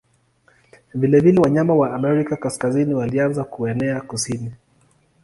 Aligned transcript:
Vilevile 0.93 1.39
wanyama 1.41 1.75
wa 1.75 1.93
Amerika 1.93 2.35
Kaskazini 2.35 2.93
walianza 2.93 3.43
kuenea 3.43 4.01
kusini. 4.01 4.51